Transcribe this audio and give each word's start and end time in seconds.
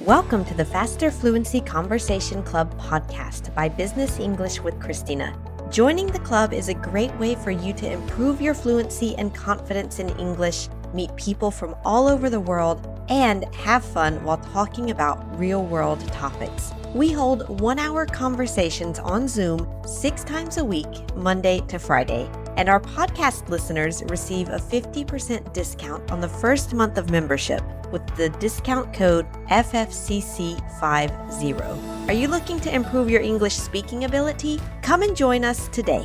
Welcome 0.00 0.44
to 0.46 0.54
the 0.54 0.64
Faster 0.64 1.12
Fluency 1.12 1.60
Conversation 1.60 2.42
Club 2.42 2.76
podcast 2.80 3.54
by 3.54 3.68
Business 3.68 4.18
English 4.18 4.60
with 4.60 4.80
Christina. 4.80 5.38
Joining 5.70 6.08
the 6.08 6.18
club 6.18 6.52
is 6.52 6.68
a 6.68 6.74
great 6.74 7.14
way 7.16 7.36
for 7.36 7.52
you 7.52 7.72
to 7.74 7.88
improve 7.90 8.40
your 8.40 8.54
fluency 8.54 9.14
and 9.18 9.32
confidence 9.32 10.00
in 10.00 10.08
English, 10.18 10.68
meet 10.92 11.14
people 11.14 11.52
from 11.52 11.76
all 11.84 12.08
over 12.08 12.28
the 12.28 12.40
world, 12.40 12.88
and 13.08 13.44
have 13.54 13.84
fun 13.84 14.22
while 14.24 14.38
talking 14.38 14.90
about 14.90 15.38
real 15.38 15.64
world 15.64 16.00
topics. 16.12 16.72
We 16.92 17.12
hold 17.12 17.60
one 17.60 17.78
hour 17.78 18.04
conversations 18.04 18.98
on 18.98 19.28
Zoom 19.28 19.68
six 19.86 20.24
times 20.24 20.56
a 20.56 20.64
week, 20.64 20.88
Monday 21.14 21.60
to 21.68 21.78
Friday. 21.78 22.28
And 22.56 22.68
our 22.68 22.80
podcast 22.80 23.48
listeners 23.48 24.02
receive 24.08 24.48
a 24.48 24.58
50% 24.58 25.52
discount 25.52 26.10
on 26.10 26.20
the 26.20 26.28
first 26.28 26.74
month 26.74 26.96
of 26.96 27.10
membership 27.10 27.62
with 27.96 28.16
the 28.16 28.28
discount 28.38 28.92
code 28.92 29.26
FFCC50. 29.48 32.08
Are 32.08 32.12
you 32.12 32.28
looking 32.28 32.60
to 32.60 32.74
improve 32.74 33.08
your 33.08 33.22
English 33.22 33.54
speaking 33.54 34.04
ability? 34.04 34.60
Come 34.82 35.00
and 35.00 35.16
join 35.16 35.46
us 35.46 35.68
today. 35.68 36.04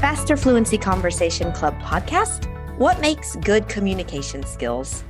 Faster 0.00 0.36
Fluency 0.36 0.76
Conversation 0.76 1.52
Club 1.52 1.80
podcast 1.80 2.46
What 2.76 3.00
makes 3.00 3.36
good 3.36 3.68
communication 3.68 4.44
skills? 4.44 5.04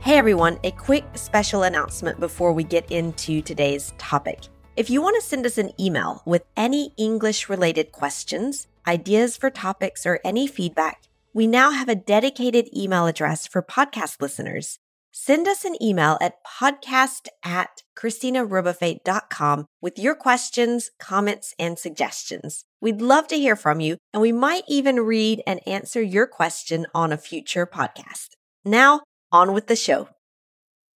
Hey 0.00 0.18
everyone, 0.18 0.58
a 0.62 0.70
quick 0.72 1.06
special 1.14 1.62
announcement 1.62 2.20
before 2.20 2.52
we 2.52 2.62
get 2.62 2.92
into 2.92 3.40
today's 3.40 3.94
topic. 3.96 4.40
If 4.76 4.90
you 4.90 5.00
want 5.00 5.16
to 5.16 5.22
send 5.26 5.46
us 5.46 5.56
an 5.56 5.72
email 5.80 6.20
with 6.26 6.44
any 6.58 6.92
English 6.98 7.48
related 7.48 7.90
questions, 7.90 8.66
ideas 8.86 9.38
for 9.38 9.48
topics, 9.48 10.04
or 10.04 10.20
any 10.22 10.46
feedback, 10.46 11.06
we 11.36 11.46
now 11.46 11.70
have 11.70 11.90
a 11.90 11.94
dedicated 11.94 12.66
email 12.74 13.06
address 13.06 13.46
for 13.46 13.60
podcast 13.60 14.22
listeners. 14.22 14.78
Send 15.12 15.46
us 15.46 15.66
an 15.66 15.76
email 15.82 16.16
at 16.18 16.42
podcast 16.42 17.28
at 17.44 17.82
christinarebuffet.com 17.94 19.66
with 19.82 19.98
your 19.98 20.14
questions, 20.14 20.90
comments, 20.98 21.54
and 21.58 21.78
suggestions. 21.78 22.64
We'd 22.80 23.02
love 23.02 23.26
to 23.28 23.36
hear 23.36 23.54
from 23.54 23.80
you, 23.80 23.98
and 24.14 24.22
we 24.22 24.32
might 24.32 24.62
even 24.66 25.00
read 25.00 25.42
and 25.46 25.60
answer 25.68 26.00
your 26.00 26.26
question 26.26 26.86
on 26.94 27.12
a 27.12 27.18
future 27.18 27.66
podcast. 27.66 28.28
Now, 28.64 29.02
on 29.30 29.52
with 29.52 29.66
the 29.66 29.76
show. 29.76 30.08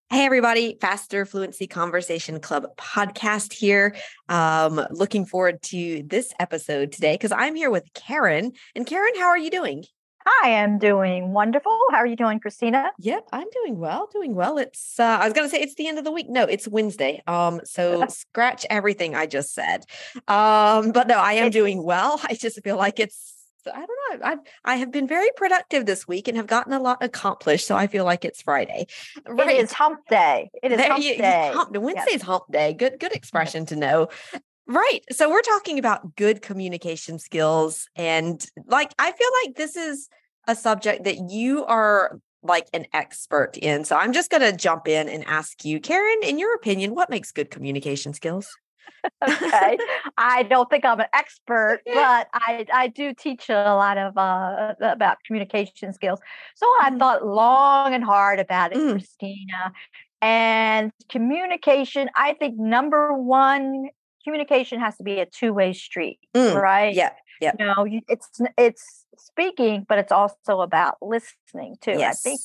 Hey, 0.08 0.24
everybody, 0.24 0.78
Faster 0.80 1.26
Fluency 1.26 1.66
Conversation 1.66 2.40
Club 2.40 2.64
podcast 2.78 3.52
here. 3.52 3.94
Um, 4.30 4.80
looking 4.90 5.26
forward 5.26 5.60
to 5.64 6.02
this 6.06 6.32
episode 6.40 6.92
today 6.92 7.12
because 7.12 7.30
I'm 7.30 7.56
here 7.56 7.70
with 7.70 7.84
Karen. 7.92 8.52
And 8.74 8.86
Karen, 8.86 9.12
how 9.18 9.26
are 9.26 9.38
you 9.38 9.50
doing? 9.50 9.84
I 10.26 10.48
am 10.50 10.78
doing 10.78 11.32
wonderful. 11.32 11.78
How 11.90 11.98
are 11.98 12.06
you 12.06 12.16
doing, 12.16 12.40
Christina? 12.40 12.90
Yep, 12.98 13.28
I'm 13.32 13.46
doing 13.50 13.78
well, 13.78 14.08
doing 14.12 14.34
well. 14.34 14.58
It's 14.58 15.00
uh, 15.00 15.18
I 15.20 15.24
was 15.24 15.32
gonna 15.32 15.48
say 15.48 15.60
it's 15.60 15.74
the 15.74 15.88
end 15.88 15.98
of 15.98 16.04
the 16.04 16.12
week. 16.12 16.28
No, 16.28 16.44
it's 16.44 16.68
Wednesday. 16.68 17.22
Um, 17.26 17.60
so 17.64 18.06
scratch 18.08 18.66
everything 18.68 19.14
I 19.14 19.26
just 19.26 19.54
said. 19.54 19.84
Um, 20.28 20.92
but 20.92 21.06
no, 21.06 21.18
I 21.18 21.34
am 21.34 21.50
doing 21.50 21.82
well. 21.82 22.20
I 22.24 22.34
just 22.34 22.62
feel 22.62 22.76
like 22.76 23.00
it's 23.00 23.34
I 23.66 23.84
don't 23.86 24.20
know. 24.20 24.26
I 24.26 24.36
I 24.64 24.76
have 24.76 24.90
been 24.90 25.06
very 25.06 25.28
productive 25.36 25.86
this 25.86 26.06
week 26.06 26.28
and 26.28 26.36
have 26.36 26.46
gotten 26.46 26.72
a 26.72 26.80
lot 26.80 27.02
accomplished. 27.02 27.66
So 27.66 27.76
I 27.76 27.86
feel 27.86 28.04
like 28.04 28.24
it's 28.24 28.42
Friday. 28.42 28.86
Right. 29.26 29.56
It 29.56 29.64
is 29.64 29.72
hump 29.72 30.00
day. 30.08 30.50
It 30.62 30.72
is 30.72 30.78
there, 30.78 30.88
hump 30.88 31.02
day. 31.02 31.52
Hump, 31.54 31.76
Wednesday's 31.76 32.12
yes. 32.12 32.22
hump 32.22 32.44
day. 32.50 32.74
Good 32.74 32.98
good 33.00 33.12
expression 33.12 33.66
to 33.66 33.76
know. 33.76 34.08
Right. 34.70 35.00
So 35.10 35.28
we're 35.28 35.42
talking 35.42 35.80
about 35.80 36.14
good 36.14 36.42
communication 36.42 37.18
skills. 37.18 37.88
And 37.96 38.44
like, 38.66 38.94
I 39.00 39.10
feel 39.10 39.28
like 39.44 39.56
this 39.56 39.74
is 39.74 40.08
a 40.46 40.54
subject 40.54 41.02
that 41.04 41.28
you 41.28 41.64
are 41.64 42.20
like 42.44 42.68
an 42.72 42.86
expert 42.92 43.58
in. 43.58 43.84
So 43.84 43.96
I'm 43.96 44.12
just 44.12 44.30
going 44.30 44.42
to 44.42 44.56
jump 44.56 44.86
in 44.86 45.08
and 45.08 45.24
ask 45.26 45.64
you, 45.64 45.80
Karen, 45.80 46.20
in 46.22 46.38
your 46.38 46.54
opinion, 46.54 46.94
what 46.94 47.10
makes 47.10 47.32
good 47.32 47.50
communication 47.50 48.14
skills? 48.14 48.48
okay. 49.28 49.76
I 50.16 50.44
don't 50.44 50.70
think 50.70 50.84
I'm 50.84 51.00
an 51.00 51.06
expert, 51.14 51.80
but 51.86 52.28
I, 52.32 52.64
I 52.72 52.86
do 52.86 53.12
teach 53.12 53.48
a 53.48 53.74
lot 53.74 53.98
of 53.98 54.16
uh, 54.16 54.74
about 54.80 55.18
communication 55.26 55.92
skills. 55.92 56.20
So 56.54 56.66
I 56.80 56.90
mm. 56.90 56.98
thought 57.00 57.26
long 57.26 57.92
and 57.92 58.04
hard 58.04 58.38
about 58.38 58.70
it, 58.70 58.78
mm. 58.78 58.92
Christina. 58.92 59.72
And 60.22 60.92
communication, 61.08 62.08
I 62.14 62.34
think 62.34 62.56
number 62.56 63.12
one, 63.12 63.88
communication 64.24 64.80
has 64.80 64.96
to 64.96 65.02
be 65.02 65.20
a 65.20 65.26
two-way 65.26 65.72
street, 65.72 66.18
mm. 66.34 66.54
right? 66.54 66.94
Yeah. 66.94 67.12
Yeah. 67.40 67.52
You 67.58 67.64
know, 67.64 67.86
it's 68.08 68.28
it's 68.58 69.06
speaking, 69.16 69.86
but 69.88 69.98
it's 69.98 70.12
also 70.12 70.60
about 70.60 70.96
listening 71.00 71.76
too. 71.80 71.92
Yes. 71.92 72.20
I 72.20 72.28
think 72.28 72.40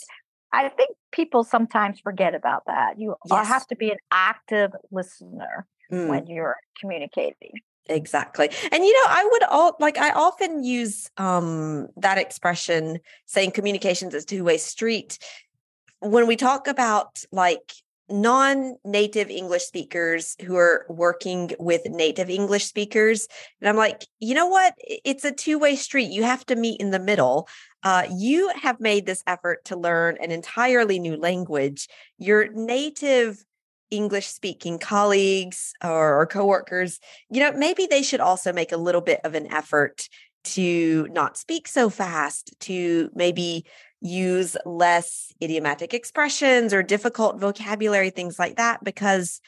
I 0.53 0.69
think 0.69 0.91
people 1.11 1.43
sometimes 1.43 1.99
forget 1.99 2.33
about 2.33 2.63
that. 2.67 2.97
You 2.97 3.15
yes. 3.29 3.47
have 3.47 3.67
to 3.67 3.75
be 3.75 3.91
an 3.91 3.97
active 4.11 4.71
listener 4.91 5.67
mm. 5.91 6.07
when 6.07 6.27
you're 6.27 6.55
communicating. 6.79 7.51
Exactly. 7.87 8.49
And 8.71 8.83
you 8.83 8.93
know, 8.93 9.09
I 9.09 9.29
would 9.31 9.43
all 9.43 9.75
like 9.79 9.97
I 9.97 10.11
often 10.11 10.63
use 10.63 11.09
um 11.17 11.89
that 11.97 12.17
expression 12.17 12.99
saying 13.25 13.51
communications 13.51 14.13
is 14.13 14.23
two-way 14.23 14.57
street 14.57 15.19
when 15.99 16.27
we 16.27 16.35
talk 16.35 16.67
about 16.67 17.23
like 17.31 17.73
non-native 18.09 19.29
english 19.29 19.63
speakers 19.63 20.35
who 20.45 20.55
are 20.55 20.85
working 20.89 21.51
with 21.59 21.81
native 21.85 22.29
english 22.29 22.65
speakers 22.65 23.27
and 23.59 23.69
i'm 23.69 23.75
like 23.75 24.05
you 24.25 24.33
know 24.33 24.47
what? 24.47 24.73
It's 24.79 25.23
a 25.23 25.31
two-way 25.31 25.75
street. 25.75 26.09
You 26.09 26.23
have 26.23 26.45
to 26.47 26.55
meet 26.55 26.81
in 26.81 26.89
the 26.89 26.99
middle. 26.99 27.47
Uh, 27.83 28.07
you 28.11 28.51
have 28.59 28.79
made 28.79 29.05
this 29.05 29.21
effort 29.27 29.63
to 29.65 29.77
learn 29.77 30.17
an 30.19 30.31
entirely 30.31 30.97
new 30.97 31.15
language. 31.15 31.87
Your 32.17 32.51
native 32.51 33.43
english 33.91 34.25
speaking 34.25 34.79
colleagues 34.79 35.71
or, 35.83 36.19
or 36.19 36.25
coworkers 36.25 36.99
you 37.29 37.39
know 37.39 37.51
maybe 37.51 37.85
they 37.85 38.01
should 38.01 38.19
also 38.19 38.51
make 38.51 38.71
a 38.71 38.77
little 38.77 38.99
bit 38.99 39.19
of 39.23 39.35
an 39.35 39.45
effort 39.53 40.09
to 40.43 41.07
not 41.11 41.37
speak 41.37 41.67
so 41.67 41.87
fast 41.87 42.51
to 42.59 43.11
maybe 43.13 43.63
use 44.05 44.55
less 44.65 45.33
idiomatic 45.41 45.93
expressions 45.93 46.73
or 46.73 46.83
difficult 46.83 47.39
vocabulary, 47.39 48.11
things 48.11 48.37
like 48.37 48.57
that, 48.57 48.83
because 48.83 49.41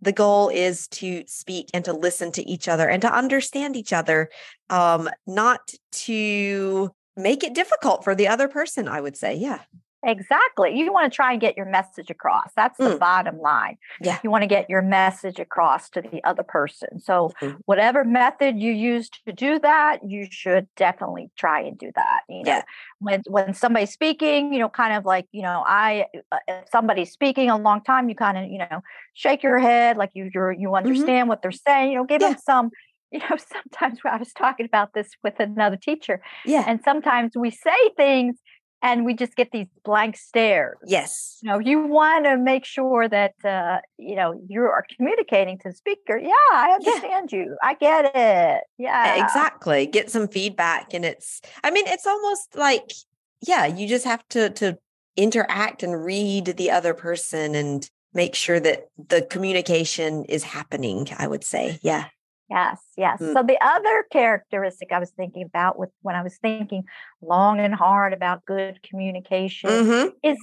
the 0.00 0.12
goal 0.12 0.48
is 0.50 0.86
to 0.88 1.24
speak 1.26 1.70
and 1.74 1.84
to 1.84 1.92
listen 1.92 2.30
to 2.32 2.48
each 2.48 2.68
other 2.68 2.88
and 2.88 3.02
to 3.02 3.12
understand 3.12 3.74
each 3.74 3.92
other, 3.92 4.30
um, 4.70 5.08
not 5.26 5.72
to 5.92 6.90
make 7.16 7.42
it 7.42 7.54
difficult 7.54 8.04
for 8.04 8.14
the 8.14 8.28
other 8.28 8.48
person, 8.48 8.86
I 8.86 9.00
would 9.00 9.16
say. 9.16 9.34
Yeah. 9.34 9.60
Exactly. 10.06 10.76
You 10.76 10.92
want 10.92 11.10
to 11.10 11.14
try 11.14 11.32
and 11.32 11.40
get 11.40 11.56
your 11.56 11.66
message 11.66 12.10
across. 12.10 12.50
That's 12.56 12.78
the 12.78 12.96
mm. 12.96 12.98
bottom 12.98 13.38
line. 13.38 13.78
Yeah. 14.00 14.18
You 14.22 14.30
want 14.30 14.42
to 14.42 14.46
get 14.46 14.68
your 14.68 14.82
message 14.82 15.38
across 15.38 15.88
to 15.90 16.02
the 16.02 16.22
other 16.24 16.42
person. 16.42 17.00
So, 17.00 17.32
mm-hmm. 17.40 17.56
whatever 17.64 18.04
method 18.04 18.60
you 18.60 18.72
use 18.72 19.08
to 19.26 19.32
do 19.32 19.58
that, 19.60 20.00
you 20.06 20.26
should 20.30 20.68
definitely 20.76 21.30
try 21.36 21.60
and 21.60 21.78
do 21.78 21.90
that. 21.94 22.20
You 22.28 22.44
know, 22.44 22.50
yeah. 22.50 22.62
when 22.98 23.22
when 23.26 23.54
somebody's 23.54 23.92
speaking, 23.92 24.52
you 24.52 24.58
know, 24.58 24.68
kind 24.68 24.94
of 24.94 25.04
like, 25.04 25.26
you 25.32 25.42
know, 25.42 25.64
I 25.66 26.06
uh, 26.30 26.38
if 26.48 26.68
somebody's 26.70 27.10
speaking 27.10 27.50
a 27.50 27.56
long 27.56 27.82
time, 27.82 28.08
you 28.08 28.14
kind 28.14 28.36
of, 28.36 28.50
you 28.50 28.58
know, 28.58 28.82
shake 29.14 29.42
your 29.42 29.58
head 29.58 29.96
like 29.96 30.10
you 30.14 30.30
you're, 30.34 30.52
you 30.52 30.68
mm-hmm. 30.68 30.76
understand 30.76 31.22
mm-hmm. 31.22 31.28
what 31.28 31.42
they're 31.42 31.52
saying, 31.52 31.92
you 31.92 31.98
know, 31.98 32.04
give 32.04 32.20
yeah. 32.20 32.30
them 32.30 32.38
some 32.44 32.70
you 33.14 33.20
know, 33.20 33.36
sometimes 33.36 34.00
I 34.04 34.16
was 34.16 34.32
talking 34.32 34.66
about 34.66 34.92
this 34.92 35.10
with 35.22 35.38
another 35.38 35.76
teacher. 35.76 36.20
Yeah. 36.44 36.64
And 36.66 36.80
sometimes 36.82 37.32
we 37.36 37.52
say 37.52 37.76
things 37.96 38.40
and 38.84 39.06
we 39.06 39.14
just 39.14 39.34
get 39.34 39.50
these 39.50 39.66
blank 39.82 40.14
stares. 40.14 40.76
Yes. 40.86 41.38
You 41.42 41.48
know, 41.48 41.58
you 41.58 41.86
want 41.86 42.26
to 42.26 42.36
make 42.36 42.66
sure 42.66 43.08
that 43.08 43.34
uh, 43.42 43.78
you 43.98 44.14
know 44.14 44.40
you 44.46 44.60
are 44.60 44.84
communicating 44.96 45.58
to 45.60 45.70
the 45.70 45.74
speaker. 45.74 46.18
Yeah, 46.18 46.30
I 46.52 46.70
understand 46.74 47.32
yeah. 47.32 47.38
you. 47.38 47.56
I 47.62 47.74
get 47.74 48.12
it. 48.14 48.64
Yeah. 48.78 49.24
Exactly. 49.24 49.86
Get 49.86 50.10
some 50.10 50.28
feedback 50.28 50.92
and 50.92 51.04
it's 51.04 51.40
I 51.64 51.70
mean, 51.70 51.86
it's 51.88 52.06
almost 52.06 52.54
like 52.54 52.92
yeah, 53.40 53.64
you 53.64 53.88
just 53.88 54.04
have 54.04 54.22
to 54.28 54.50
to 54.50 54.78
interact 55.16 55.82
and 55.82 56.04
read 56.04 56.44
the 56.44 56.70
other 56.70 56.92
person 56.92 57.54
and 57.54 57.88
make 58.12 58.34
sure 58.34 58.60
that 58.60 58.88
the 59.08 59.22
communication 59.22 60.24
is 60.26 60.44
happening, 60.44 61.08
I 61.18 61.26
would 61.26 61.42
say. 61.42 61.78
Yeah. 61.82 62.04
Yes, 62.50 62.82
yes. 62.96 63.20
Mm. 63.20 63.32
So 63.32 63.42
the 63.42 63.58
other 63.60 64.04
characteristic 64.12 64.92
I 64.92 64.98
was 64.98 65.10
thinking 65.10 65.42
about 65.42 65.78
with 65.78 65.90
when 66.02 66.14
I 66.14 66.22
was 66.22 66.36
thinking 66.36 66.84
long 67.22 67.58
and 67.58 67.74
hard 67.74 68.12
about 68.12 68.44
good 68.44 68.82
communication 68.82 69.70
mm-hmm. 69.70 70.08
is 70.22 70.38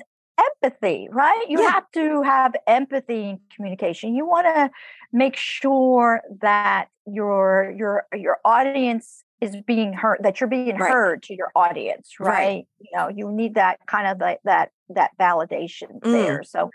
empathy, 0.63 1.07
right? 1.12 1.45
You 1.48 1.62
yeah. 1.62 1.71
have 1.71 1.92
to 1.94 2.24
have 2.24 2.53
empathy 2.65 3.30
in 3.30 3.39
communication. 3.56 4.15
You 4.15 4.25
want 4.25 4.48
to 4.48 4.71
make 5.13 5.36
sure 5.36 6.21
that 6.42 6.88
your 7.06 7.74
your 7.77 8.06
your 8.15 8.38
audience 8.45 9.24
is 9.42 9.56
being 9.65 9.92
heard 9.92 10.19
that 10.21 10.39
you're 10.39 10.48
being 10.48 10.77
right. 10.77 10.92
heard 10.92 11.24
to 11.24 11.33
your 11.33 11.51
audience 11.56 12.12
right? 12.19 12.30
right? 12.30 12.68
you 12.80 12.89
know 12.94 13.09
you 13.09 13.31
need 13.31 13.56
that 13.56 13.80
kind 13.88 14.06
of 14.07 14.19
like 14.19 14.39
that 14.44 14.69
that 14.88 15.09
validation 15.19 16.00
mm. 16.00 16.12
there 16.12 16.44
so 16.44 16.69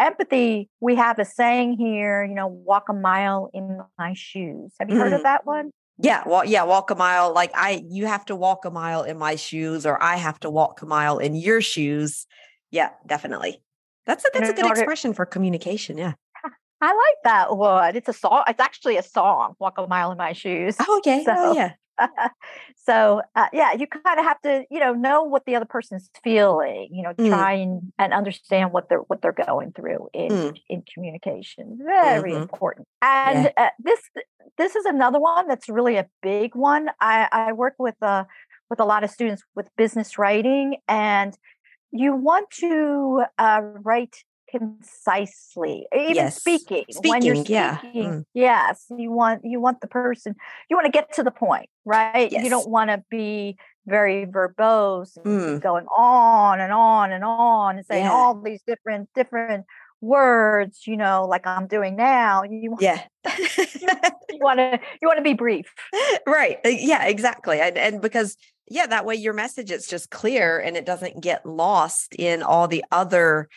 empathy, 0.00 0.68
we 0.80 0.96
have 0.96 1.18
a 1.18 1.24
saying 1.24 1.76
here, 1.76 2.24
you 2.24 2.34
know, 2.34 2.46
walk 2.46 2.88
a 2.88 2.92
mile 2.92 3.50
in 3.52 3.80
my 3.98 4.14
shoes. 4.14 4.72
Have 4.80 4.88
you 4.88 4.96
mm. 4.96 5.00
heard 5.00 5.12
of 5.12 5.20
mm. 5.20 5.24
that 5.24 5.46
one? 5.46 5.70
Yeah, 6.02 6.22
well, 6.26 6.44
yeah, 6.44 6.62
walk 6.62 6.90
a 6.90 6.94
mile. 6.94 7.32
Like 7.32 7.50
I, 7.54 7.84
you 7.88 8.06
have 8.06 8.24
to 8.26 8.36
walk 8.36 8.64
a 8.64 8.70
mile 8.70 9.02
in 9.02 9.18
my 9.18 9.36
shoes, 9.36 9.84
or 9.84 10.02
I 10.02 10.16
have 10.16 10.40
to 10.40 10.50
walk 10.50 10.80
a 10.80 10.86
mile 10.86 11.18
in 11.18 11.34
your 11.34 11.60
shoes. 11.60 12.26
Yeah, 12.70 12.90
definitely. 13.06 13.62
That's 14.06 14.24
a 14.24 14.30
that's 14.32 14.48
a 14.48 14.52
good 14.54 14.64
order- 14.64 14.80
expression 14.80 15.12
for 15.12 15.26
communication. 15.26 15.98
Yeah. 15.98 16.14
I 16.80 16.86
like 16.86 17.16
that 17.24 17.56
one. 17.56 17.96
It's 17.96 18.08
a 18.08 18.14
song. 18.14 18.44
It's 18.48 18.60
actually 18.60 18.96
a 18.96 19.02
song. 19.02 19.54
Walk 19.58 19.76
a 19.76 19.86
mile 19.86 20.10
in 20.10 20.16
my 20.16 20.32
shoes. 20.32 20.76
Oh, 20.80 20.98
okay. 20.98 21.22
So, 21.24 21.34
oh, 21.36 21.52
yeah. 21.52 21.72
so 22.76 23.22
uh, 23.36 23.46
yeah, 23.52 23.72
you 23.72 23.86
kind 23.86 24.18
of 24.18 24.24
have 24.24 24.40
to, 24.42 24.64
you 24.70 24.80
know, 24.80 24.92
know 24.92 25.22
what 25.22 25.44
the 25.46 25.56
other 25.56 25.66
person's 25.66 26.10
feeling. 26.22 26.88
You 26.92 27.02
know, 27.02 27.12
mm. 27.14 27.28
try 27.28 27.52
and, 27.52 27.92
and 27.98 28.12
understand 28.12 28.72
what 28.72 28.88
they're 28.88 28.98
what 28.98 29.22
they're 29.22 29.32
going 29.32 29.72
through 29.72 30.08
in 30.12 30.30
mm. 30.30 30.60
in 30.68 30.82
communication. 30.92 31.78
Very 31.82 32.32
mm-hmm. 32.32 32.42
important. 32.42 32.88
And 33.02 33.44
yeah. 33.44 33.64
uh, 33.64 33.68
this 33.78 34.00
this 34.58 34.76
is 34.76 34.84
another 34.84 35.20
one 35.20 35.46
that's 35.46 35.68
really 35.68 35.96
a 35.96 36.08
big 36.22 36.54
one. 36.54 36.88
I, 37.00 37.28
I 37.30 37.52
work 37.52 37.74
with 37.78 37.96
uh 38.02 38.24
with 38.68 38.80
a 38.80 38.84
lot 38.84 39.04
of 39.04 39.10
students 39.10 39.42
with 39.54 39.68
business 39.76 40.16
writing, 40.18 40.76
and 40.88 41.36
you 41.90 42.14
want 42.14 42.50
to 42.60 43.24
uh, 43.38 43.60
write 43.82 44.16
concisely 44.50 45.86
even 45.94 46.14
yes. 46.14 46.36
speaking, 46.36 46.84
speaking, 46.90 47.10
when 47.10 47.22
you're 47.22 47.36
speaking 47.36 47.54
yeah. 47.54 47.78
Mm. 47.82 48.24
yes 48.34 48.86
you 48.96 49.10
want 49.10 49.42
you 49.44 49.60
want 49.60 49.80
the 49.80 49.86
person 49.86 50.34
you 50.68 50.76
want 50.76 50.86
to 50.86 50.92
get 50.92 51.12
to 51.14 51.22
the 51.22 51.30
point 51.30 51.68
right 51.84 52.30
yes. 52.32 52.42
you 52.42 52.50
don't 52.50 52.68
want 52.68 52.90
to 52.90 53.02
be 53.10 53.56
very 53.86 54.26
verbose 54.26 55.16
mm. 55.18 55.60
going 55.60 55.86
on 55.86 56.60
and 56.60 56.72
on 56.72 57.12
and 57.12 57.24
on 57.24 57.76
and 57.76 57.86
saying 57.86 58.04
yeah. 58.04 58.12
all 58.12 58.40
these 58.40 58.62
different 58.66 59.08
different 59.14 59.64
words 60.00 60.86
you 60.86 60.96
know 60.96 61.26
like 61.28 61.46
i'm 61.46 61.66
doing 61.66 61.94
now 61.94 62.42
you 62.42 62.74
yeah 62.80 63.02
you 63.38 64.38
want 64.40 64.58
to 64.58 64.80
you 65.02 65.08
want 65.08 65.18
to 65.18 65.22
be 65.22 65.34
brief 65.34 65.72
right 66.26 66.58
uh, 66.64 66.68
yeah 66.68 67.04
exactly 67.04 67.60
and, 67.60 67.76
and 67.76 68.00
because 68.00 68.36
yeah 68.68 68.86
that 68.86 69.04
way 69.04 69.14
your 69.14 69.34
message 69.34 69.70
is 69.70 69.86
just 69.86 70.10
clear 70.10 70.58
and 70.58 70.76
it 70.76 70.86
doesn't 70.86 71.20
get 71.20 71.44
lost 71.44 72.14
in 72.14 72.42
all 72.42 72.66
the 72.66 72.82
other 72.90 73.48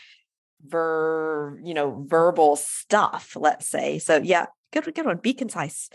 ver 0.67 1.59
you 1.63 1.73
know 1.73 2.03
verbal 2.07 2.55
stuff 2.55 3.35
let's 3.39 3.67
say 3.67 3.99
so 3.99 4.17
yeah 4.17 4.45
good 4.71 4.83
good 4.93 5.05
one 5.05 5.17
be 5.17 5.33
concise 5.33 5.89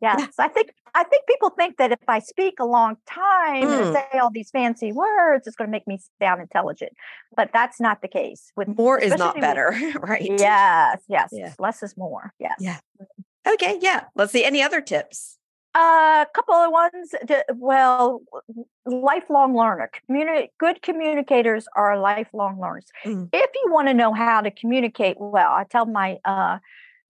yes 0.00 0.16
yeah. 0.18 0.26
i 0.38 0.48
think 0.48 0.72
i 0.94 1.02
think 1.04 1.26
people 1.26 1.50
think 1.50 1.76
that 1.78 1.92
if 1.92 1.98
i 2.08 2.18
speak 2.18 2.54
a 2.60 2.64
long 2.64 2.96
time 3.08 3.64
mm. 3.64 3.82
and 3.82 3.94
say 3.94 4.18
all 4.18 4.30
these 4.30 4.50
fancy 4.50 4.92
words 4.92 5.46
it's 5.46 5.56
going 5.56 5.68
to 5.68 5.72
make 5.72 5.86
me 5.86 5.98
sound 6.20 6.40
intelligent 6.40 6.92
but 7.36 7.50
that's 7.52 7.80
not 7.80 8.02
the 8.02 8.08
case 8.08 8.52
with 8.56 8.68
more 8.68 8.98
is 8.98 9.14
not 9.16 9.40
better 9.40 9.74
right 10.00 10.30
yes 10.38 11.00
yes 11.08 11.30
yeah. 11.32 11.54
less 11.58 11.82
is 11.82 11.96
more 11.96 12.32
yes 12.38 12.56
yeah 12.60 12.78
okay 13.48 13.78
yeah 13.80 14.04
let's 14.14 14.32
see 14.32 14.44
any 14.44 14.62
other 14.62 14.80
tips 14.80 15.38
a 15.74 16.26
couple 16.34 16.54
of 16.54 16.72
ones. 16.72 17.14
Well, 17.54 18.22
lifelong 18.86 19.56
learner. 19.56 19.90
Communi- 20.08 20.48
good 20.58 20.82
communicators 20.82 21.66
are 21.76 21.98
lifelong 21.98 22.60
learners. 22.60 22.86
Mm. 23.04 23.28
If 23.32 23.50
you 23.54 23.72
want 23.72 23.88
to 23.88 23.94
know 23.94 24.12
how 24.12 24.40
to 24.40 24.50
communicate 24.50 25.16
well, 25.18 25.52
I 25.52 25.64
tell 25.64 25.86
my 25.86 26.18
uh, 26.24 26.58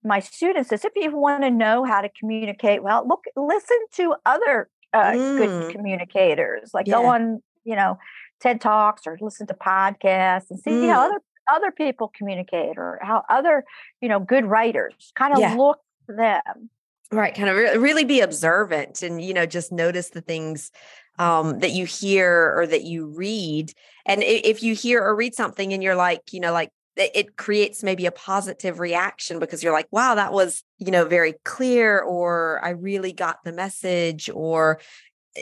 my 0.03 0.19
students 0.19 0.69
this: 0.69 0.85
if 0.85 0.93
you 0.95 1.15
want 1.17 1.43
to 1.43 1.51
know 1.51 1.83
how 1.85 2.01
to 2.01 2.09
communicate 2.19 2.83
well, 2.83 3.07
look, 3.07 3.23
listen 3.35 3.77
to 3.93 4.15
other 4.25 4.69
uh, 4.93 5.11
mm. 5.11 5.37
good 5.37 5.75
communicators. 5.75 6.71
Like 6.73 6.87
yeah. 6.87 6.93
go 6.93 7.05
on, 7.07 7.41
you 7.63 7.75
know, 7.75 7.97
TED 8.41 8.61
talks 8.61 9.07
or 9.07 9.17
listen 9.21 9.47
to 9.47 9.53
podcasts 9.53 10.51
and 10.51 10.59
see 10.59 10.71
mm. 10.71 10.89
how 10.89 11.07
other 11.07 11.19
other 11.51 11.71
people 11.71 12.11
communicate 12.15 12.77
or 12.77 12.99
how 13.01 13.23
other 13.29 13.63
you 14.01 14.07
know 14.07 14.19
good 14.19 14.45
writers 14.45 15.11
kind 15.15 15.33
of 15.33 15.39
yeah. 15.39 15.55
look 15.55 15.79
them 16.07 16.69
Right. 17.11 17.35
Kind 17.35 17.49
of 17.49 17.57
re- 17.57 17.77
really 17.77 18.05
be 18.05 18.21
observant 18.21 19.01
and, 19.03 19.21
you 19.21 19.33
know, 19.33 19.45
just 19.45 19.71
notice 19.71 20.09
the 20.09 20.21
things 20.21 20.71
um, 21.19 21.59
that 21.59 21.71
you 21.71 21.85
hear 21.85 22.53
or 22.55 22.65
that 22.65 22.85
you 22.85 23.07
read. 23.07 23.73
And 24.05 24.23
if 24.23 24.63
you 24.63 24.73
hear 24.75 25.03
or 25.03 25.15
read 25.15 25.35
something 25.35 25.73
and 25.73 25.83
you're 25.83 25.95
like, 25.95 26.21
you 26.31 26.39
know, 26.39 26.53
like 26.53 26.71
it 26.95 27.35
creates 27.37 27.83
maybe 27.83 28.05
a 28.05 28.11
positive 28.11 28.79
reaction 28.79 29.39
because 29.39 29.61
you're 29.61 29.73
like, 29.73 29.87
wow, 29.91 30.15
that 30.15 30.31
was, 30.31 30.63
you 30.77 30.91
know, 30.91 31.05
very 31.05 31.35
clear, 31.45 31.99
or 31.99 32.59
I 32.63 32.71
really 32.71 33.13
got 33.13 33.37
the 33.43 33.53
message, 33.53 34.29
or 34.33 34.79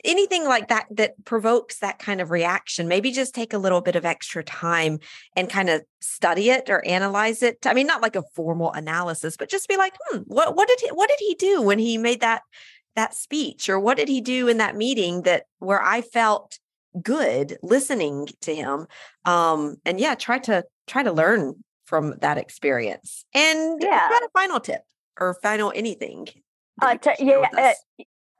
anything 0.03 0.45
like 0.45 0.67
that 0.67 0.85
that 0.91 1.13
provokes 1.25 1.79
that 1.79 1.97
kind 1.97 2.21
of 2.21 2.29
reaction 2.29 2.87
maybe 2.87 3.11
just 3.11 3.33
take 3.33 3.53
a 3.53 3.57
little 3.57 3.81
bit 3.81 3.95
of 3.95 4.05
extra 4.05 4.43
time 4.43 4.99
and 5.35 5.49
kind 5.49 5.69
of 5.69 5.81
study 5.99 6.51
it 6.51 6.69
or 6.69 6.85
analyze 6.85 7.41
it. 7.41 7.65
I 7.65 7.73
mean 7.73 7.87
not 7.87 8.01
like 8.01 8.15
a 8.15 8.23
formal 8.35 8.71
analysis 8.71 9.35
but 9.35 9.49
just 9.49 9.67
be 9.67 9.77
like 9.77 9.93
hmm 10.09 10.19
what 10.19 10.55
what 10.55 10.67
did 10.67 10.79
he 10.81 10.89
what 10.89 11.09
did 11.09 11.19
he 11.19 11.35
do 11.35 11.61
when 11.61 11.79
he 11.79 11.97
made 11.97 12.21
that 12.21 12.41
that 12.95 13.15
speech? 13.15 13.69
Or 13.69 13.79
what 13.79 13.97
did 13.97 14.09
he 14.09 14.21
do 14.21 14.47
in 14.47 14.57
that 14.57 14.75
meeting 14.75 15.23
that 15.23 15.45
where 15.59 15.81
i 15.81 16.01
felt 16.01 16.59
good 17.01 17.57
listening 17.63 18.27
to 18.41 18.53
him? 18.53 18.87
Um 19.25 19.77
and 19.85 19.99
yeah 19.99 20.15
try 20.15 20.37
to 20.39 20.65
try 20.87 21.03
to 21.03 21.11
learn 21.11 21.55
from 21.85 22.15
that 22.21 22.37
experience. 22.37 23.25
And 23.33 23.81
yeah. 23.81 24.07
a 24.07 24.29
final 24.37 24.59
tip 24.59 24.81
or 25.19 25.33
final 25.41 25.73
anything 25.75 26.27
uh, 26.81 26.97
yeah 27.57 27.73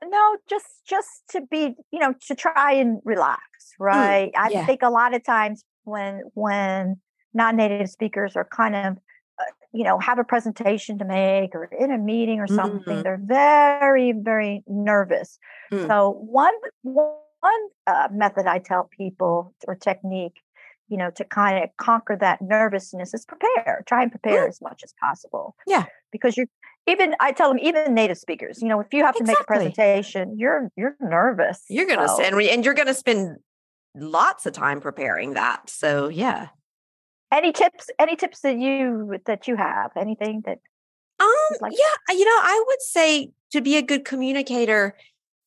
no 0.04 0.36
just 0.48 0.66
just 0.88 1.22
to 1.28 1.40
be 1.50 1.74
you 1.90 1.98
know 1.98 2.14
to 2.26 2.34
try 2.34 2.72
and 2.72 3.00
relax 3.04 3.40
mm, 3.78 3.84
right 3.84 4.32
mm, 4.34 4.50
yeah. 4.50 4.60
i 4.60 4.64
think 4.64 4.82
a 4.82 4.90
lot 4.90 5.14
of 5.14 5.24
times 5.24 5.64
when 5.84 6.22
when 6.34 6.96
non-native 7.34 7.88
speakers 7.88 8.36
are 8.36 8.48
kind 8.50 8.74
of 8.74 8.96
uh, 9.38 9.44
you 9.72 9.84
know 9.84 9.98
have 9.98 10.18
a 10.18 10.24
presentation 10.24 10.98
to 10.98 11.04
make 11.04 11.54
or 11.54 11.64
in 11.78 11.90
a 11.90 11.98
meeting 11.98 12.40
or 12.40 12.46
something 12.46 12.96
mm-hmm. 12.96 13.02
they're 13.02 13.20
very 13.22 14.12
very 14.12 14.62
nervous 14.66 15.38
mm. 15.72 15.86
so 15.86 16.10
one 16.10 16.54
one 16.82 17.12
uh, 17.86 18.08
method 18.12 18.46
i 18.46 18.58
tell 18.58 18.88
people 18.96 19.54
or 19.66 19.74
technique 19.74 20.40
you 20.88 20.96
know 20.96 21.10
to 21.10 21.24
kind 21.24 21.62
of 21.62 21.70
conquer 21.76 22.16
that 22.16 22.40
nervousness 22.42 23.14
is 23.14 23.24
prepare 23.24 23.82
try 23.86 24.02
and 24.02 24.10
prepare 24.10 24.46
mm. 24.46 24.48
as 24.48 24.60
much 24.60 24.82
as 24.82 24.92
possible 25.00 25.54
yeah 25.66 25.84
because 26.10 26.36
you're 26.36 26.48
even 26.90 27.14
I 27.20 27.32
tell 27.32 27.48
them 27.48 27.58
even 27.58 27.94
native 27.94 28.18
speakers, 28.18 28.60
you 28.60 28.68
know, 28.68 28.80
if 28.80 28.92
you 28.92 29.04
have 29.04 29.14
to 29.16 29.22
exactly. 29.22 29.40
make 29.40 29.42
a 29.42 29.74
presentation, 29.74 30.36
you're 30.38 30.70
you're 30.76 30.96
nervous. 31.00 31.62
You're 31.68 31.86
gonna 31.86 32.08
so. 32.08 32.22
and 32.22 32.40
and 32.40 32.64
you're 32.64 32.74
gonna 32.74 32.94
spend 32.94 33.36
lots 33.94 34.46
of 34.46 34.52
time 34.52 34.80
preparing 34.80 35.34
that. 35.34 35.70
So 35.70 36.08
yeah. 36.08 36.48
Any 37.32 37.52
tips? 37.52 37.88
Any 37.98 38.16
tips 38.16 38.40
that 38.40 38.58
you 38.58 39.16
that 39.26 39.46
you 39.46 39.56
have? 39.56 39.92
Anything 39.96 40.42
that? 40.46 40.58
Um. 41.20 41.58
Like? 41.60 41.72
Yeah. 41.72 42.14
You 42.14 42.24
know, 42.24 42.38
I 42.42 42.64
would 42.66 42.82
say 42.82 43.32
to 43.52 43.60
be 43.60 43.76
a 43.76 43.82
good 43.82 44.04
communicator, 44.04 44.96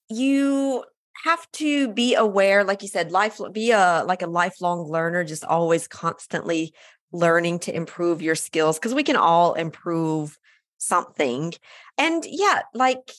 you 0.09 0.83
have 1.25 1.49
to 1.53 1.87
be 1.89 2.15
aware, 2.15 2.63
like 2.63 2.81
you 2.81 2.87
said, 2.87 3.11
life 3.11 3.39
be 3.51 3.71
a 3.71 4.03
like 4.05 4.21
a 4.21 4.27
lifelong 4.27 4.89
learner, 4.89 5.23
just 5.23 5.43
always 5.43 5.87
constantly 5.87 6.73
learning 7.11 7.59
to 7.59 7.75
improve 7.75 8.21
your 8.21 8.35
skills 8.35 8.79
because 8.79 8.93
we 8.93 9.03
can 9.03 9.15
all 9.15 9.53
improve 9.53 10.37
something. 10.83 11.53
And 11.97 12.25
yeah, 12.27 12.61
like 12.73 13.11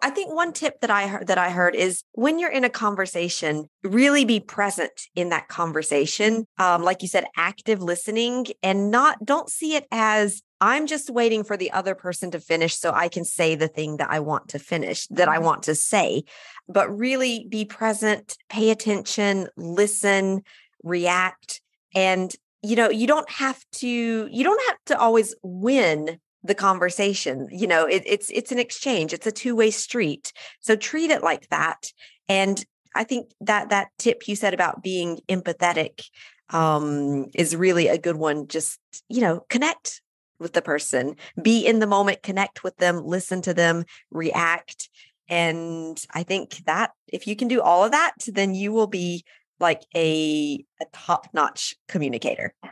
I 0.00 0.10
think 0.10 0.32
one 0.32 0.52
tip 0.52 0.80
that 0.80 0.90
I 0.90 1.08
heard 1.08 1.26
that 1.26 1.38
I 1.38 1.50
heard 1.50 1.74
is 1.74 2.04
when 2.12 2.38
you're 2.38 2.52
in 2.52 2.64
a 2.64 2.70
conversation, 2.70 3.68
really 3.82 4.24
be 4.24 4.38
present 4.38 4.92
in 5.16 5.30
that 5.30 5.48
conversation. 5.48 6.46
Um, 6.58 6.82
like 6.82 7.02
you 7.02 7.08
said, 7.08 7.24
active 7.36 7.82
listening 7.82 8.46
and 8.62 8.90
not 8.92 9.24
don't 9.24 9.50
see 9.50 9.74
it 9.74 9.86
as 9.90 10.40
I'm 10.60 10.86
just 10.86 11.10
waiting 11.10 11.42
for 11.42 11.56
the 11.56 11.72
other 11.72 11.96
person 11.96 12.30
to 12.30 12.38
finish 12.38 12.76
so 12.76 12.92
I 12.92 13.08
can 13.08 13.24
say 13.24 13.56
the 13.56 13.66
thing 13.66 13.96
that 13.96 14.10
I 14.10 14.20
want 14.20 14.50
to 14.50 14.60
finish, 14.60 15.08
that 15.08 15.28
I 15.28 15.36
mm-hmm. 15.36 15.46
want 15.46 15.62
to 15.64 15.74
say, 15.74 16.22
but 16.68 16.96
really 16.96 17.46
be 17.48 17.64
present, 17.64 18.36
pay 18.48 18.70
attention, 18.70 19.48
listen, 19.56 20.42
react. 20.84 21.60
And 21.92 22.32
you 22.62 22.76
know, 22.76 22.90
you 22.90 23.08
don't 23.08 23.28
have 23.28 23.60
to, 23.72 23.88
you 24.30 24.44
don't 24.44 24.62
have 24.68 24.78
to 24.86 24.98
always 24.98 25.34
win 25.42 26.20
the 26.44 26.54
conversation 26.54 27.48
you 27.50 27.66
know 27.66 27.86
it, 27.86 28.02
it's 28.04 28.30
it's 28.30 28.52
an 28.52 28.58
exchange 28.58 29.12
it's 29.12 29.26
a 29.26 29.32
two-way 29.32 29.70
street 29.70 30.32
so 30.60 30.74
treat 30.74 31.10
it 31.10 31.22
like 31.22 31.48
that 31.48 31.92
and 32.28 32.64
i 32.94 33.04
think 33.04 33.30
that 33.40 33.68
that 33.70 33.88
tip 33.98 34.26
you 34.26 34.36
said 34.36 34.54
about 34.54 34.82
being 34.82 35.20
empathetic 35.28 36.04
um, 36.50 37.26
is 37.34 37.56
really 37.56 37.88
a 37.88 37.96
good 37.96 38.16
one 38.16 38.46
just 38.48 38.78
you 39.08 39.20
know 39.20 39.44
connect 39.48 40.02
with 40.38 40.52
the 40.52 40.62
person 40.62 41.14
be 41.40 41.64
in 41.64 41.78
the 41.78 41.86
moment 41.86 42.22
connect 42.22 42.64
with 42.64 42.76
them 42.76 43.04
listen 43.04 43.40
to 43.42 43.54
them 43.54 43.84
react 44.10 44.90
and 45.28 46.04
i 46.12 46.22
think 46.22 46.62
that 46.66 46.90
if 47.08 47.26
you 47.26 47.36
can 47.36 47.48
do 47.48 47.62
all 47.62 47.84
of 47.84 47.92
that 47.92 48.14
then 48.26 48.54
you 48.54 48.72
will 48.72 48.88
be 48.88 49.24
like 49.62 49.82
a, 49.94 50.62
a 50.80 50.84
top-notch 50.92 51.76
communicator. 51.88 52.54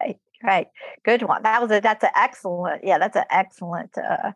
Right 0.00 0.18
right. 0.44 0.66
Good 1.04 1.22
one. 1.22 1.42
That 1.42 1.62
was 1.62 1.70
a 1.70 1.80
that's 1.80 2.04
an 2.04 2.10
excellent. 2.16 2.82
Yeah, 2.84 2.98
that's 2.98 3.16
an 3.16 3.24
excellent 3.30 3.96
uh, 3.98 4.32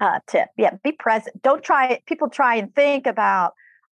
uh, 0.00 0.20
tip. 0.26 0.48
Yeah, 0.56 0.76
be 0.82 0.92
present. 0.92 1.42
Don't 1.42 1.62
try 1.62 1.88
it. 1.88 2.06
People 2.06 2.28
try 2.28 2.56
and 2.56 2.74
think 2.74 3.06
about, 3.06 3.54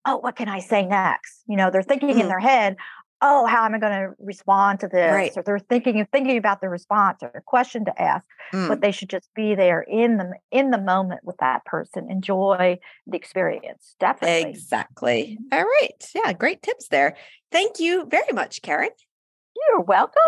oh, 0.06 0.18
what 0.18 0.36
can 0.36 0.48
I 0.48 0.60
say 0.60 0.86
next? 0.86 1.44
You 1.48 1.58
know, 1.58 1.70
they're 1.70 1.84
thinking 1.84 2.10
mm-hmm. 2.10 2.22
in 2.22 2.28
their 2.28 2.40
head, 2.40 2.78
oh, 3.22 3.46
how 3.46 3.66
am 3.66 3.74
I 3.74 3.80
going 3.80 3.94
to 3.94 4.14
respond 4.20 4.80
to 4.82 4.88
this? 4.88 5.12
Right. 5.12 5.32
Or 5.36 5.44
they're 5.44 5.60
thinking 5.60 6.00
of 6.00 6.08
thinking 6.10 6.38
about 6.38 6.62
the 6.62 6.70
response 6.70 7.24
or 7.24 7.32
a 7.34 7.42
question 7.42 7.86
to 7.86 8.02
ask. 8.02 8.24
Mm. 8.54 8.68
But 8.68 8.82
they 8.82 8.92
should 8.92 9.10
just 9.10 9.30
be 9.36 9.56
there 9.56 9.82
in 9.82 10.18
the 10.18 10.34
in 10.52 10.72
the 10.72 10.78
moment 10.78 11.22
with 11.24 11.38
that 11.38 11.66
person. 11.66 12.10
Enjoy 12.10 12.78
the 13.06 13.18
experience. 13.18 13.96
Definitely. 14.00 14.50
Exactly. 14.50 15.38
Mm-hmm. 15.42 15.60
All 15.60 15.66
right. 15.66 16.12
Yeah, 16.16 16.34
great 16.34 16.62
tips 16.62 16.88
there. 16.88 17.18
Thank 17.52 17.80
you 17.80 18.06
very 18.06 18.32
much, 18.32 18.62
Karen. 18.62 18.92
You're 19.56 19.82
welcome. 19.82 20.22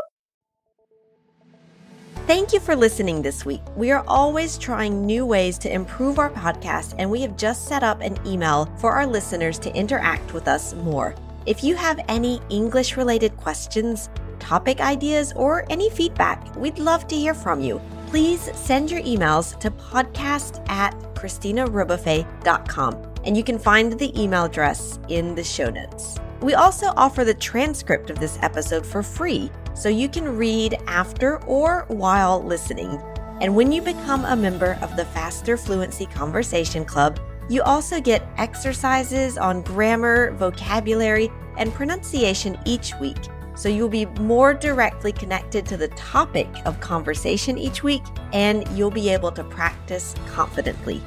Thank 2.30 2.54
you 2.54 2.60
for 2.60 2.76
listening 2.76 3.24
this 3.24 3.44
week. 3.44 3.64
We 3.76 3.90
are 3.90 4.04
always 4.08 4.60
trying 4.60 5.04
new 5.04 5.26
ways 5.26 5.58
to 5.58 5.74
improve 5.74 6.20
our 6.20 6.30
podcast, 6.30 6.94
and 7.00 7.10
we 7.10 7.22
have 7.22 7.36
just 7.36 7.66
set 7.66 7.82
up 7.82 8.02
an 8.02 8.20
email 8.24 8.68
for 8.78 8.92
our 8.92 9.08
listeners 9.08 9.58
to 9.58 9.76
interact 9.76 10.32
with 10.32 10.48
us 10.48 10.76
more. 10.76 11.16
If 11.48 11.64
you 11.64 11.76
have 11.76 12.00
any 12.08 12.40
English 12.52 12.98
related 12.98 13.36
questions, 13.36 14.12
topic 14.38 14.80
ideas, 14.80 15.34
or 15.36 15.66
any 15.72 15.90
feedback, 15.90 16.56
we'd 16.56 16.78
love 16.78 17.08
to 17.08 17.16
hear 17.16 17.34
from 17.34 17.62
you. 17.62 17.82
Please 18.10 18.52
send 18.54 18.92
your 18.92 19.02
emails 19.02 19.60
to 19.60 19.72
podcast 19.72 20.64
at 20.70 20.94
christinarebuffet.com, 21.16 23.14
and 23.24 23.36
you 23.36 23.44
can 23.44 23.58
find 23.58 23.94
the 23.94 24.22
email 24.22 24.44
address 24.46 25.00
in 25.08 25.34
the 25.34 25.44
show 25.44 25.72
notes. 25.72 26.20
We 26.42 26.54
also 26.54 26.94
offer 26.96 27.26
the 27.26 27.34
transcript 27.34 28.10
of 28.10 28.20
this 28.20 28.40
episode 28.42 28.86
for 28.86 29.04
free 29.04 29.52
so 29.74 29.90
you 29.90 30.08
can 30.08 30.38
read 30.38 30.78
after 30.88 31.44
or 31.44 31.86
while 31.90 32.42
listening. 32.42 33.02
And 33.42 33.56
when 33.56 33.72
you 33.72 33.82
become 33.82 34.24
a 34.26 34.36
member 34.36 34.78
of 34.82 34.96
the 34.96 35.06
Faster 35.06 35.58
Fluency 35.58 36.06
Conversation 36.06 36.86
Club, 36.86 37.20
you 37.50 37.62
also 37.64 38.00
get 38.00 38.28
exercises 38.38 39.38
on 39.38 39.64
grammar, 39.64 40.32
vocabulary, 40.32 41.30
and 41.58 41.74
pronunciation 41.74 42.58
each 42.66 42.94
week. 43.02 43.18
So 43.56 43.68
you'll 43.68 43.90
be 43.90 44.06
more 44.06 44.54
directly 44.54 45.12
connected 45.12 45.66
to 45.66 45.76
the 45.76 45.90
topic 45.90 46.48
of 46.66 46.80
conversation 46.80 47.58
each 47.58 47.84
week, 47.84 48.04
and 48.32 48.66
you'll 48.78 48.92
be 48.92 49.10
able 49.10 49.34
to 49.34 49.44
practice 49.44 50.16
confidently. 50.28 51.02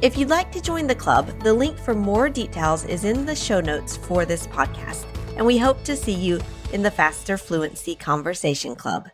If 0.00 0.16
you'd 0.16 0.28
like 0.28 0.52
to 0.52 0.60
join 0.60 0.86
the 0.86 0.94
club, 0.94 1.26
the 1.42 1.52
link 1.52 1.76
for 1.76 1.92
more 1.92 2.28
details 2.28 2.84
is 2.84 3.04
in 3.04 3.26
the 3.26 3.34
show 3.34 3.60
notes 3.60 3.96
for 3.96 4.24
this 4.24 4.46
podcast, 4.46 5.06
and 5.36 5.44
we 5.44 5.58
hope 5.58 5.82
to 5.82 5.96
see 5.96 6.12
you 6.12 6.40
in 6.72 6.84
the 6.84 6.90
Faster 6.90 7.36
Fluency 7.36 7.96
Conversation 7.96 8.76
Club. 8.76 9.08